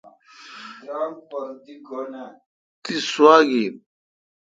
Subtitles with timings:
[2.83, 3.71] تس سوا گین۔